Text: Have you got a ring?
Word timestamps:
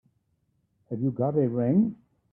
Have 0.89 0.99
you 0.99 1.11
got 1.11 1.37
a 1.37 1.47
ring? 1.47 1.95